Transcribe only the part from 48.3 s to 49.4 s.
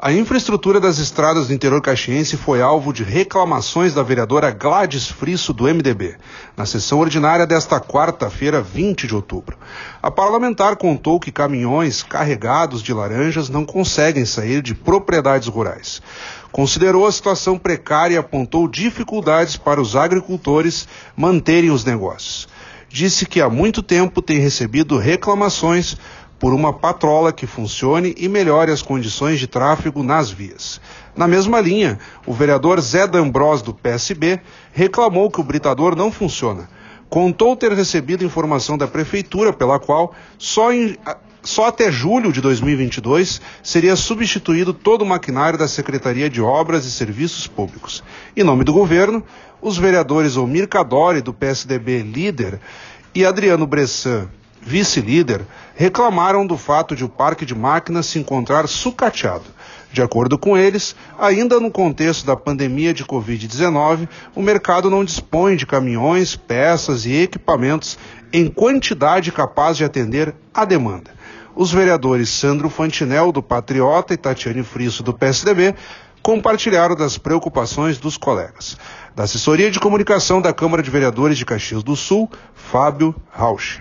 Em nome do governo,